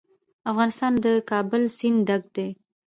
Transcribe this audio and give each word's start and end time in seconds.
افغانستان 0.51 0.91
له 0.95 1.01
د 1.05 1.07
کابل 1.31 1.63
سیند 1.77 1.99
ډک 2.09 2.23
دی. 2.35 2.47